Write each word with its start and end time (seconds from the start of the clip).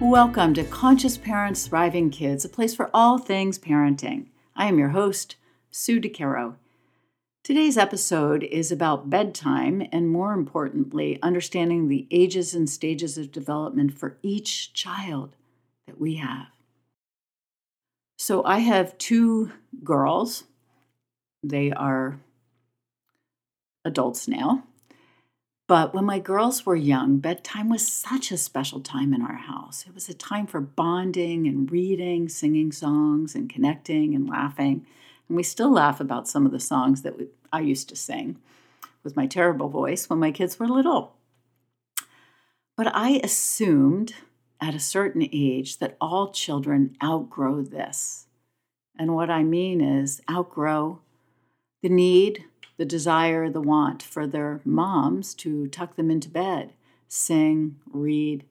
Welcome 0.00 0.54
to 0.54 0.64
Conscious 0.64 1.18
Parents 1.18 1.66
Thriving 1.66 2.08
Kids, 2.08 2.42
a 2.46 2.48
place 2.48 2.74
for 2.74 2.88
all 2.94 3.18
things 3.18 3.58
parenting. 3.58 4.28
I 4.56 4.66
am 4.66 4.78
your 4.78 4.88
host, 4.88 5.36
Sue 5.70 6.00
DeCaro. 6.00 6.54
Today's 7.44 7.76
episode 7.76 8.42
is 8.44 8.72
about 8.72 9.10
bedtime 9.10 9.86
and, 9.92 10.08
more 10.08 10.32
importantly, 10.32 11.18
understanding 11.22 11.88
the 11.88 12.08
ages 12.10 12.54
and 12.54 12.68
stages 12.68 13.18
of 13.18 13.30
development 13.30 13.92
for 13.92 14.16
each 14.22 14.72
child 14.72 15.36
that 15.86 16.00
we 16.00 16.14
have. 16.14 16.46
So, 18.16 18.42
I 18.42 18.60
have 18.60 18.96
two 18.96 19.52
girls. 19.84 20.44
They 21.42 21.72
are 21.72 22.18
adults 23.84 24.26
now. 24.26 24.64
But 25.70 25.94
when 25.94 26.04
my 26.04 26.18
girls 26.18 26.66
were 26.66 26.74
young, 26.74 27.18
bedtime 27.18 27.68
was 27.68 27.86
such 27.86 28.32
a 28.32 28.36
special 28.36 28.80
time 28.80 29.14
in 29.14 29.22
our 29.22 29.36
house. 29.36 29.84
It 29.86 29.94
was 29.94 30.08
a 30.08 30.14
time 30.14 30.48
for 30.48 30.60
bonding 30.60 31.46
and 31.46 31.70
reading, 31.70 32.28
singing 32.28 32.72
songs, 32.72 33.36
and 33.36 33.48
connecting 33.48 34.12
and 34.16 34.28
laughing. 34.28 34.84
And 35.28 35.36
we 35.36 35.44
still 35.44 35.70
laugh 35.70 36.00
about 36.00 36.26
some 36.26 36.44
of 36.44 36.50
the 36.50 36.58
songs 36.58 37.02
that 37.02 37.16
we, 37.16 37.28
I 37.52 37.60
used 37.60 37.88
to 37.90 37.94
sing 37.94 38.40
with 39.04 39.14
my 39.14 39.28
terrible 39.28 39.68
voice 39.68 40.10
when 40.10 40.18
my 40.18 40.32
kids 40.32 40.58
were 40.58 40.66
little. 40.66 41.14
But 42.76 42.88
I 42.92 43.20
assumed 43.22 44.14
at 44.60 44.74
a 44.74 44.80
certain 44.80 45.28
age 45.30 45.78
that 45.78 45.96
all 46.00 46.32
children 46.32 46.96
outgrow 47.00 47.62
this. 47.62 48.26
And 48.98 49.14
what 49.14 49.30
I 49.30 49.44
mean 49.44 49.80
is 49.80 50.20
outgrow 50.28 50.98
the 51.80 51.90
need 51.90 52.46
the 52.80 52.86
desire, 52.86 53.50
the 53.50 53.60
want 53.60 54.02
for 54.02 54.26
their 54.26 54.62
moms 54.64 55.34
to 55.34 55.66
tuck 55.66 55.96
them 55.96 56.10
into 56.10 56.30
bed, 56.30 56.72
sing, 57.08 57.76
read, 57.92 58.42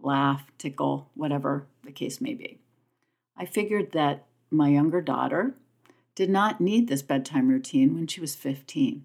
laugh, 0.00 0.50
tickle, 0.58 1.08
whatever 1.14 1.68
the 1.84 1.92
case 1.92 2.20
may 2.20 2.34
be. 2.34 2.58
I 3.36 3.44
figured 3.46 3.92
that 3.92 4.26
my 4.50 4.70
younger 4.70 5.00
daughter 5.00 5.54
did 6.16 6.28
not 6.28 6.60
need 6.60 6.88
this 6.88 7.02
bedtime 7.02 7.46
routine 7.46 7.94
when 7.94 8.08
she 8.08 8.20
was 8.20 8.34
15. 8.34 9.04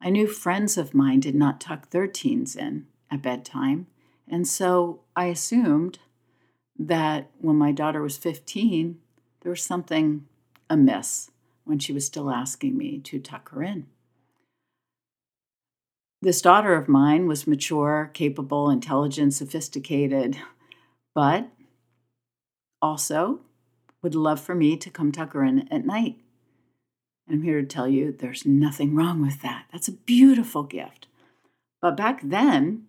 I 0.00 0.08
knew 0.08 0.26
friends 0.26 0.78
of 0.78 0.94
mine 0.94 1.20
did 1.20 1.34
not 1.34 1.60
tuck 1.60 1.90
their 1.90 2.06
teens 2.06 2.56
in 2.56 2.86
at 3.10 3.20
bedtime, 3.20 3.86
and 4.26 4.48
so 4.48 5.00
I 5.14 5.26
assumed 5.26 5.98
that 6.78 7.28
when 7.36 7.56
my 7.56 7.72
daughter 7.72 8.00
was 8.00 8.16
15, 8.16 8.98
there 9.42 9.50
was 9.50 9.62
something 9.62 10.24
amiss 10.70 11.30
when 11.68 11.78
she 11.78 11.92
was 11.92 12.06
still 12.06 12.30
asking 12.30 12.76
me 12.76 12.98
to 12.98 13.18
tuck 13.18 13.50
her 13.50 13.62
in. 13.62 13.86
This 16.20 16.42
daughter 16.42 16.74
of 16.74 16.88
mine 16.88 17.28
was 17.28 17.46
mature, 17.46 18.10
capable, 18.12 18.70
intelligent, 18.70 19.34
sophisticated, 19.34 20.38
but 21.14 21.48
also 22.82 23.40
would 24.02 24.14
love 24.14 24.40
for 24.40 24.54
me 24.54 24.76
to 24.76 24.90
come 24.90 25.12
tuck 25.12 25.32
her 25.34 25.44
in 25.44 25.68
at 25.72 25.86
night. 25.86 26.16
And 27.26 27.36
I'm 27.36 27.42
here 27.42 27.60
to 27.60 27.66
tell 27.66 27.86
you 27.86 28.10
there's 28.10 28.46
nothing 28.46 28.96
wrong 28.96 29.20
with 29.20 29.42
that. 29.42 29.66
That's 29.70 29.88
a 29.88 29.92
beautiful 29.92 30.62
gift. 30.62 31.06
But 31.80 31.96
back 31.96 32.20
then, 32.22 32.86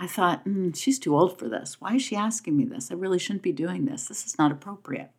I 0.00 0.06
thought, 0.06 0.44
mm, 0.44 0.74
she's 0.76 0.98
too 0.98 1.16
old 1.16 1.38
for 1.38 1.48
this. 1.48 1.80
Why 1.80 1.96
is 1.96 2.02
she 2.02 2.16
asking 2.16 2.56
me 2.56 2.64
this? 2.64 2.90
I 2.90 2.94
really 2.94 3.18
shouldn't 3.18 3.42
be 3.42 3.52
doing 3.52 3.84
this. 3.84 4.06
This 4.06 4.24
is 4.24 4.38
not 4.38 4.50
appropriate. 4.50 5.10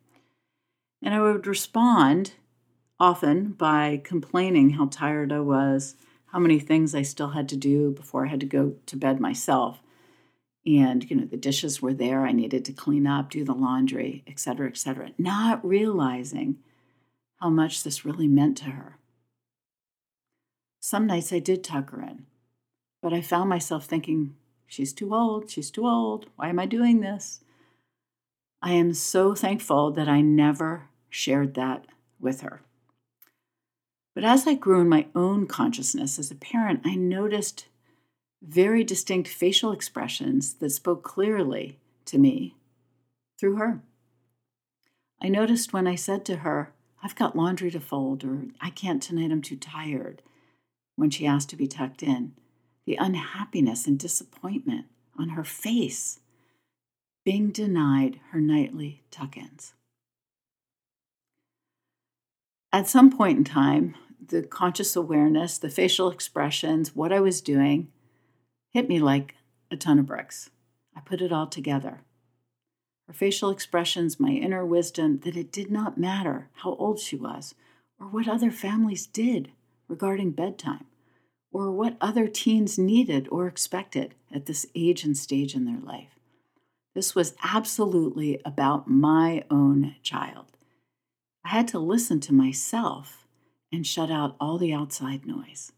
And 1.01 1.13
I 1.13 1.21
would 1.21 1.47
respond 1.47 2.33
often 2.99 3.51
by 3.51 4.01
complaining 4.03 4.71
how 4.71 4.87
tired 4.87 5.31
I 5.31 5.39
was, 5.41 5.95
how 6.27 6.39
many 6.39 6.59
things 6.59 6.93
I 6.93 7.01
still 7.01 7.29
had 7.29 7.49
to 7.49 7.57
do 7.57 7.91
before 7.91 8.25
I 8.25 8.29
had 8.29 8.39
to 8.41 8.45
go 8.45 8.75
to 8.85 8.97
bed 8.97 9.19
myself. 9.19 9.81
And, 10.65 11.09
you 11.09 11.15
know, 11.15 11.25
the 11.25 11.37
dishes 11.37 11.81
were 11.81 11.93
there. 11.93 12.25
I 12.25 12.31
needed 12.31 12.65
to 12.65 12.73
clean 12.73 13.05
up, 13.05 13.29
do 13.29 13.43
the 13.43 13.53
laundry, 13.53 14.23
et 14.27 14.39
cetera, 14.39 14.67
et 14.67 14.77
cetera, 14.77 15.11
not 15.17 15.65
realizing 15.65 16.57
how 17.39 17.49
much 17.49 17.83
this 17.83 18.05
really 18.05 18.27
meant 18.27 18.57
to 18.57 18.65
her. 18.65 18.97
Some 20.79 21.05
nights 21.07 21.31
I 21.31 21.39
did 21.39 21.63
tuck 21.63 21.91
her 21.91 22.01
in, 22.01 22.25
but 23.01 23.13
I 23.13 23.21
found 23.21 23.49
myself 23.49 23.85
thinking, 23.85 24.35
she's 24.65 24.93
too 24.93 25.13
old, 25.13 25.49
she's 25.49 25.69
too 25.69 25.85
old. 25.85 26.27
Why 26.35 26.49
am 26.49 26.59
I 26.59 26.65
doing 26.65 27.01
this? 27.01 27.41
I 28.61 28.71
am 28.71 28.93
so 28.93 29.35
thankful 29.35 29.91
that 29.91 30.07
I 30.07 30.21
never 30.21 30.89
shared 31.09 31.53
that 31.53 31.85
with 32.19 32.41
her. 32.41 32.61
But 34.15 34.23
as 34.23 34.47
I 34.47 34.53
grew 34.53 34.79
in 34.79 34.87
my 34.87 35.07
own 35.13 35.45
consciousness 35.45 36.17
as 36.17 36.31
a 36.31 36.35
parent, 36.35 36.81
I 36.85 36.95
noticed 36.95 37.67
very 38.41 38.83
distinct 38.83 39.27
facial 39.27 39.73
expressions 39.73 40.53
that 40.55 40.69
spoke 40.69 41.03
clearly 41.03 41.77
to 42.05 42.17
me 42.17 42.55
through 43.37 43.57
her. 43.57 43.81
I 45.21 45.27
noticed 45.27 45.73
when 45.73 45.85
I 45.85 45.95
said 45.95 46.23
to 46.25 46.37
her, 46.37 46.73
I've 47.03 47.15
got 47.15 47.35
laundry 47.35 47.69
to 47.71 47.79
fold, 47.79 48.23
or 48.23 48.45
I 48.61 48.69
can't 48.69 49.03
tonight, 49.03 49.31
I'm 49.31 49.41
too 49.41 49.57
tired, 49.57 50.21
when 50.95 51.09
she 51.09 51.27
asked 51.27 51.49
to 51.49 51.55
be 51.57 51.67
tucked 51.67 52.01
in, 52.01 52.33
the 52.85 52.95
unhappiness 52.95 53.85
and 53.85 53.99
disappointment 53.99 54.85
on 55.19 55.29
her 55.29 55.43
face, 55.43 56.19
being 57.25 57.51
denied 57.51 58.19
her 58.31 58.39
nightly 58.39 59.03
tuck 59.11 59.35
ins. 59.35 59.73
At 62.71 62.87
some 62.87 63.11
point 63.11 63.37
in 63.37 63.43
time, 63.43 63.95
the 64.29 64.43
conscious 64.43 64.95
awareness, 64.95 65.57
the 65.57 65.69
facial 65.69 66.09
expressions, 66.09 66.95
what 66.95 67.11
I 67.11 67.19
was 67.19 67.41
doing 67.41 67.89
hit 68.71 68.89
me 68.89 68.99
like 68.99 69.35
a 69.71 69.77
ton 69.77 69.99
of 69.99 70.05
bricks. 70.05 70.49
I 70.95 70.99
put 71.01 71.21
it 71.21 71.31
all 71.31 71.47
together. 71.47 72.01
Her 73.07 73.13
facial 73.13 73.49
expressions, 73.49 74.19
my 74.19 74.31
inner 74.31 74.65
wisdom 74.65 75.19
that 75.19 75.37
it 75.37 75.51
did 75.51 75.69
not 75.69 75.97
matter 75.97 76.49
how 76.55 76.75
old 76.75 76.99
she 76.99 77.15
was 77.15 77.55
or 77.99 78.07
what 78.07 78.27
other 78.27 78.51
families 78.51 79.05
did 79.05 79.51
regarding 79.87 80.31
bedtime 80.31 80.85
or 81.51 81.71
what 81.71 81.97
other 82.01 82.27
teens 82.27 82.77
needed 82.77 83.27
or 83.31 83.47
expected 83.47 84.15
at 84.33 84.45
this 84.45 84.65
age 84.75 85.03
and 85.03 85.17
stage 85.17 85.55
in 85.55 85.65
their 85.65 85.79
life. 85.79 86.19
This 86.93 87.13
was 87.13 87.35
absolutely 87.43 88.41
about 88.43 88.89
my 88.89 89.43
own 89.49 89.95
child. 90.01 90.57
I 91.45 91.49
had 91.49 91.67
to 91.69 91.79
listen 91.79 92.19
to 92.21 92.33
myself 92.33 93.24
and 93.71 93.85
shut 93.85 94.11
out 94.11 94.35
all 94.39 94.57
the 94.57 94.73
outside 94.73 95.25
noise, 95.25 95.71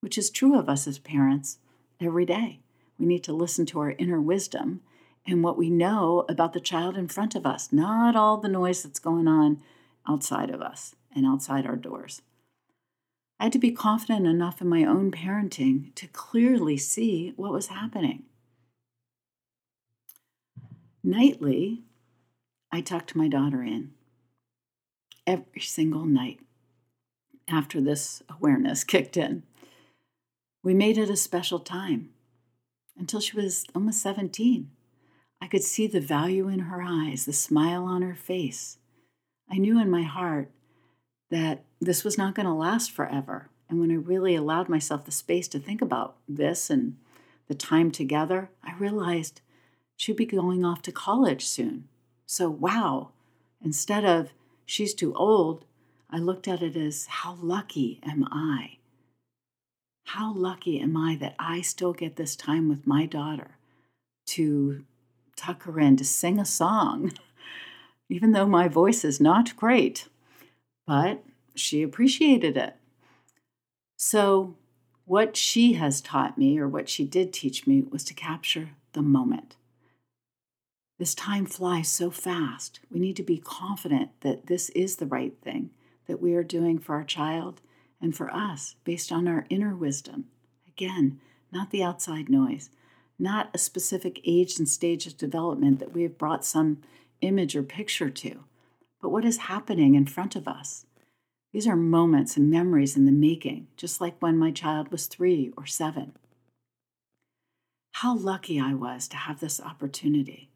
which 0.00 0.18
is 0.18 0.30
true 0.30 0.58
of 0.58 0.68
us 0.68 0.86
as 0.86 0.98
parents 0.98 1.58
every 2.00 2.26
day. 2.26 2.60
We 2.98 3.06
need 3.06 3.24
to 3.24 3.32
listen 3.32 3.66
to 3.66 3.80
our 3.80 3.92
inner 3.92 4.20
wisdom 4.20 4.80
and 5.26 5.42
what 5.42 5.56
we 5.56 5.70
know 5.70 6.24
about 6.28 6.52
the 6.52 6.60
child 6.60 6.96
in 6.96 7.08
front 7.08 7.34
of 7.34 7.46
us, 7.46 7.72
not 7.72 8.14
all 8.14 8.36
the 8.36 8.48
noise 8.48 8.82
that's 8.82 8.98
going 8.98 9.26
on 9.26 9.62
outside 10.08 10.50
of 10.50 10.60
us 10.60 10.94
and 11.14 11.26
outside 11.26 11.66
our 11.66 11.76
doors. 11.76 12.22
I 13.40 13.44
had 13.44 13.52
to 13.54 13.58
be 13.58 13.72
confident 13.72 14.26
enough 14.26 14.60
in 14.60 14.68
my 14.68 14.84
own 14.84 15.10
parenting 15.10 15.94
to 15.96 16.06
clearly 16.08 16.76
see 16.76 17.32
what 17.36 17.52
was 17.52 17.68
happening. 17.68 18.24
Nightly, 21.02 21.82
I 22.72 22.80
tucked 22.80 23.14
my 23.14 23.28
daughter 23.28 23.62
in 23.62 23.92
every 25.26 25.60
single 25.60 26.04
night 26.04 26.40
after 27.48 27.80
this 27.80 28.22
awareness 28.28 28.84
kicked 28.84 29.16
in. 29.16 29.42
We 30.62 30.74
made 30.74 30.98
it 30.98 31.10
a 31.10 31.16
special 31.16 31.58
time 31.58 32.10
until 32.98 33.20
she 33.20 33.36
was 33.36 33.66
almost 33.74 34.00
17. 34.00 34.70
I 35.40 35.46
could 35.46 35.62
see 35.62 35.86
the 35.86 36.00
value 36.00 36.48
in 36.48 36.60
her 36.60 36.80
eyes, 36.82 37.26
the 37.26 37.32
smile 37.32 37.84
on 37.84 38.02
her 38.02 38.14
face. 38.14 38.78
I 39.50 39.58
knew 39.58 39.78
in 39.78 39.90
my 39.90 40.02
heart 40.02 40.50
that 41.30 41.64
this 41.80 42.02
was 42.02 42.16
not 42.16 42.34
going 42.34 42.46
to 42.46 42.52
last 42.52 42.90
forever. 42.90 43.50
And 43.68 43.80
when 43.80 43.90
I 43.90 43.96
really 43.96 44.34
allowed 44.34 44.68
myself 44.68 45.04
the 45.04 45.12
space 45.12 45.48
to 45.48 45.58
think 45.58 45.82
about 45.82 46.16
this 46.28 46.70
and 46.70 46.96
the 47.48 47.54
time 47.54 47.90
together, 47.90 48.50
I 48.62 48.74
realized 48.74 49.40
she'd 49.96 50.16
be 50.16 50.26
going 50.26 50.64
off 50.64 50.82
to 50.82 50.92
college 50.92 51.44
soon. 51.44 51.88
So, 52.26 52.48
wow, 52.48 53.10
instead 53.62 54.04
of 54.04 54.32
she's 54.64 54.94
too 54.94 55.14
old, 55.14 55.64
I 56.14 56.18
looked 56.18 56.46
at 56.46 56.62
it 56.62 56.76
as 56.76 57.06
how 57.06 57.36
lucky 57.42 57.98
am 58.04 58.28
I? 58.30 58.76
How 60.04 60.32
lucky 60.32 60.78
am 60.78 60.96
I 60.96 61.16
that 61.16 61.34
I 61.40 61.60
still 61.60 61.92
get 61.92 62.14
this 62.14 62.36
time 62.36 62.68
with 62.68 62.86
my 62.86 63.04
daughter 63.04 63.56
to 64.26 64.84
tuck 65.34 65.64
her 65.64 65.80
in, 65.80 65.96
to 65.96 66.04
sing 66.04 66.38
a 66.38 66.44
song, 66.44 67.14
even 68.08 68.30
though 68.30 68.46
my 68.46 68.68
voice 68.68 69.04
is 69.04 69.20
not 69.20 69.56
great. 69.56 70.06
But 70.86 71.24
she 71.56 71.82
appreciated 71.82 72.56
it. 72.56 72.76
So, 73.98 74.54
what 75.06 75.36
she 75.36 75.72
has 75.72 76.00
taught 76.00 76.38
me, 76.38 76.60
or 76.60 76.68
what 76.68 76.88
she 76.88 77.04
did 77.04 77.32
teach 77.32 77.66
me, 77.66 77.82
was 77.90 78.04
to 78.04 78.14
capture 78.14 78.70
the 78.92 79.02
moment. 79.02 79.56
This 80.96 81.16
time 81.16 81.44
flies 81.44 81.88
so 81.88 82.12
fast. 82.12 82.78
We 82.88 83.00
need 83.00 83.16
to 83.16 83.24
be 83.24 83.38
confident 83.38 84.10
that 84.20 84.46
this 84.46 84.68
is 84.70 84.96
the 84.96 85.06
right 85.06 85.34
thing 85.42 85.70
that 86.06 86.20
we 86.20 86.34
are 86.34 86.44
doing 86.44 86.78
for 86.78 86.94
our 86.94 87.04
child 87.04 87.60
and 88.00 88.16
for 88.16 88.30
us 88.30 88.76
based 88.84 89.10
on 89.10 89.26
our 89.26 89.46
inner 89.48 89.74
wisdom. 89.74 90.26
Again, 90.68 91.20
not 91.52 91.70
the 91.70 91.82
outside 91.82 92.28
noise, 92.28 92.70
not 93.18 93.50
a 93.54 93.58
specific 93.58 94.20
age 94.24 94.58
and 94.58 94.68
stage 94.68 95.06
of 95.06 95.16
development 95.16 95.78
that 95.78 95.92
we 95.92 96.02
have 96.02 96.18
brought 96.18 96.44
some 96.44 96.78
image 97.20 97.54
or 97.54 97.62
picture 97.62 98.10
to, 98.10 98.44
but 99.00 99.10
what 99.10 99.24
is 99.24 99.38
happening 99.38 99.94
in 99.94 100.06
front 100.06 100.36
of 100.36 100.48
us. 100.48 100.86
These 101.52 101.68
are 101.68 101.76
moments 101.76 102.36
and 102.36 102.50
memories 102.50 102.96
in 102.96 103.04
the 103.04 103.12
making, 103.12 103.68
just 103.76 104.00
like 104.00 104.20
when 104.20 104.36
my 104.36 104.50
child 104.50 104.90
was 104.90 105.06
three 105.06 105.52
or 105.56 105.66
seven. 105.66 106.14
How 107.92 108.16
lucky 108.16 108.58
I 108.58 108.74
was 108.74 109.06
to 109.08 109.16
have 109.16 109.38
this 109.38 109.60
opportunity. 109.60 110.50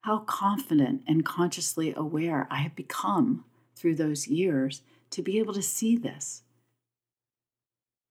How 0.00 0.20
confident 0.20 1.02
and 1.06 1.26
consciously 1.26 1.92
aware 1.94 2.48
I 2.50 2.56
have 2.56 2.74
become 2.74 3.44
through 3.74 3.94
those 3.94 4.28
years 4.28 4.82
to 5.10 5.22
be 5.22 5.38
able 5.38 5.54
to 5.54 5.62
see 5.62 5.96
this, 5.96 6.42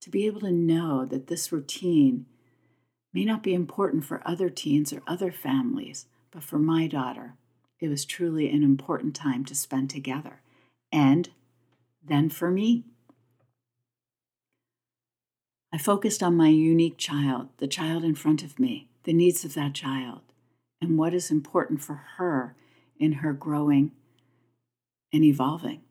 to 0.02 0.10
be 0.10 0.26
able 0.26 0.42
to 0.42 0.52
know 0.52 1.06
that 1.06 1.28
this 1.28 1.52
routine 1.52 2.26
may 3.14 3.26
not 3.26 3.44
be 3.44 3.54
important 3.54 4.06
for 4.06 4.22
other 4.26 4.50
teens 4.50 4.92
or 4.92 5.02
other 5.06 5.32
families, 5.32 6.08
but 6.32 6.44
for 6.44 6.58
my 6.58 6.88
daughter, 6.88 7.36
it 7.80 7.90
was 7.90 8.06
truly 8.06 8.50
an 8.50 8.64
important 8.64 9.16
time 9.16 9.46
to 9.46 9.56
spend 9.56 9.90
together. 9.90 10.42
And 10.92 11.30
then 12.04 12.30
for 12.30 12.50
me, 12.50 12.84
I 15.72 15.78
focused 15.78 16.22
on 16.22 16.38
my 16.38 16.50
unique 16.50 16.98
child, 16.98 17.50
the 17.58 17.68
child 17.68 18.04
in 18.04 18.16
front 18.16 18.44
of 18.44 18.60
me, 18.60 18.90
the 19.04 19.14
needs 19.14 19.44
of 19.44 19.54
that 19.56 19.74
child, 19.74 20.22
and 20.80 20.98
what 20.98 21.14
is 21.14 21.32
important 21.32 21.82
for 21.82 21.96
her 22.18 22.56
in 23.00 23.14
her 23.14 23.34
growing 23.34 23.92
and 25.14 25.24
evolving. 25.24 25.82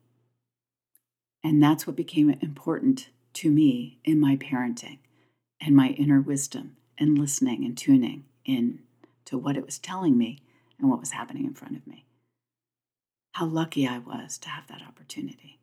And 1.43 1.63
that's 1.63 1.87
what 1.87 1.97
became 1.97 2.31
important 2.41 3.09
to 3.35 3.51
me 3.51 3.99
in 4.05 4.21
my 4.21 4.37
parenting 4.37 4.99
and 5.61 5.75
my 5.75 5.89
inner 5.91 6.21
wisdom 6.21 6.77
and 6.99 7.19
listening 7.19 7.65
and 7.65 7.77
tuning 7.79 8.25
in 8.45 8.81
to 9.25 9.39
what 9.39 9.57
it 9.57 9.65
was 9.65 9.79
telling 9.79 10.19
me 10.19 10.41
and 10.79 10.91
what 10.91 11.01
was 11.01 11.13
happening 11.13 11.45
in 11.45 11.55
front 11.55 11.77
of 11.77 11.87
me. 11.87 12.05
How 13.33 13.47
lucky 13.47 13.87
I 13.87 13.99
was 13.99 14.37
to 14.39 14.51
have 14.51 14.67
that 14.67 14.83
opportunity. 14.87 15.59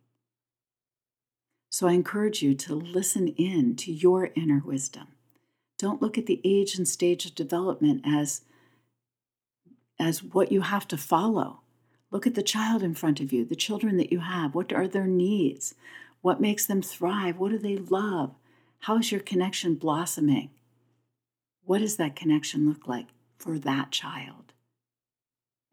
So 1.69 1.87
I 1.87 1.93
encourage 1.93 2.41
you 2.41 2.55
to 2.55 2.73
listen 2.73 3.27
in 3.29 3.75
to 3.77 3.91
your 3.91 4.31
inner 4.35 4.61
wisdom. 4.65 5.09
Don't 5.77 6.01
look 6.01 6.17
at 6.17 6.25
the 6.25 6.41
age 6.43 6.75
and 6.75 6.87
stage 6.87 7.25
of 7.25 7.35
development 7.35 8.01
as, 8.05 8.41
as 9.99 10.23
what 10.23 10.51
you 10.51 10.61
have 10.61 10.87
to 10.89 10.97
follow. 10.97 11.61
Look 12.11 12.25
at 12.25 12.35
the 12.35 12.43
child 12.43 12.81
in 12.81 12.95
front 12.95 13.19
of 13.19 13.31
you, 13.31 13.45
the 13.45 13.55
children 13.55 13.97
that 13.97 14.11
you 14.11 14.19
have. 14.19 14.55
What 14.55 14.73
are 14.73 14.87
their 14.87 15.07
needs? 15.07 15.75
What 16.21 16.41
makes 16.41 16.65
them 16.65 16.81
thrive? 16.81 17.37
What 17.37 17.51
do 17.51 17.57
they 17.57 17.77
love? 17.77 18.35
How 18.79 18.97
is 18.97 19.11
your 19.11 19.21
connection 19.21 19.75
blossoming? 19.75 20.49
What 21.65 21.79
does 21.79 21.97
that 21.97 22.15
connection 22.15 22.67
look 22.67 22.87
like 22.87 23.07
for 23.37 23.59
that 23.59 23.91
child? 23.91 24.53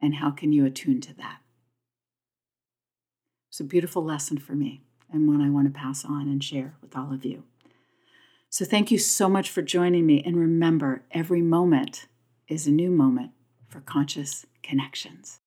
And 0.01 0.17
how 0.17 0.31
can 0.31 0.53
you 0.53 0.67
attune 0.67 1.01
to 1.03 1.15
that? 1.15 1.39
It's 3.49 3.61
a 3.61 3.65
beautiful 3.65 4.05
lesson 4.05 4.37
for 4.37 4.53
me 4.53 4.83
and 5.11 5.27
one 5.27 5.41
I 5.41 5.51
want 5.51 5.73
to 5.73 5.79
pass 5.79 6.05
on 6.05 6.23
and 6.23 6.45
share 6.45 6.75
with 6.83 6.97
all 6.97 7.13
of 7.13 7.25
you. 7.25 7.45
So, 8.51 8.65
thank 8.65 8.91
you 8.91 8.99
so 8.99 9.29
much 9.29 9.51
for 9.51 9.63
joining 9.63 10.07
me. 10.07 10.23
And 10.25 10.37
remember, 10.37 11.03
every 11.11 11.43
moment 11.43 12.07
is 12.49 12.67
a 12.67 12.71
new 12.71 12.91
moment 12.91 13.33
for 13.69 13.81
conscious 13.81 14.47
connections. 14.63 15.41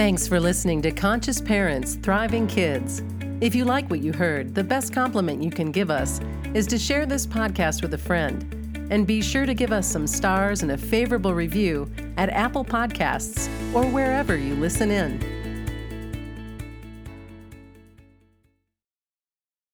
Thanks 0.00 0.26
for 0.26 0.40
listening 0.40 0.80
to 0.80 0.92
Conscious 0.92 1.42
Parents 1.42 1.96
Thriving 1.96 2.46
Kids. 2.46 3.02
If 3.42 3.54
you 3.54 3.66
like 3.66 3.90
what 3.90 4.00
you 4.00 4.14
heard, 4.14 4.54
the 4.54 4.64
best 4.64 4.94
compliment 4.94 5.42
you 5.42 5.50
can 5.50 5.70
give 5.70 5.90
us 5.90 6.22
is 6.54 6.66
to 6.68 6.78
share 6.78 7.04
this 7.04 7.26
podcast 7.26 7.82
with 7.82 7.92
a 7.92 7.98
friend. 7.98 8.42
And 8.90 9.06
be 9.06 9.20
sure 9.20 9.44
to 9.44 9.52
give 9.52 9.72
us 9.72 9.86
some 9.86 10.06
stars 10.06 10.62
and 10.62 10.72
a 10.72 10.78
favorable 10.78 11.34
review 11.34 11.92
at 12.16 12.30
Apple 12.30 12.64
Podcasts 12.64 13.46
or 13.74 13.84
wherever 13.90 14.34
you 14.34 14.54
listen 14.54 14.90
in. 14.90 15.20